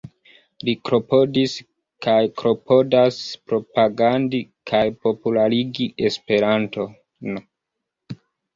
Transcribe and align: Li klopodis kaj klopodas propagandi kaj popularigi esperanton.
Li 0.67 0.73
klopodis 0.89 1.51
kaj 2.05 2.15
klopodas 2.43 3.19
propagandi 3.51 4.41
kaj 4.73 4.81
popularigi 5.05 5.89
esperanton. 6.11 7.41